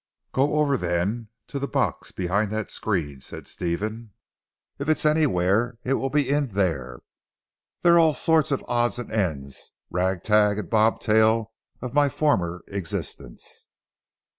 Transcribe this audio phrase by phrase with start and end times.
[0.31, 4.13] "Go over then to the box behind that screen," said Stephen,
[4.79, 7.01] "if it is anywhere it will be in there.
[7.83, 12.63] There are all sorts of odds and ends, rag tag and bobtail of my former
[12.67, 13.67] existence."